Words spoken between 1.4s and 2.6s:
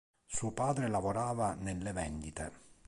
nelle vendite.